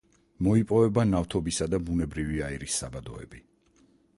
[0.45, 3.45] მოიპოვება ნავთობისა და ბუნებრივი აირის საბადოები.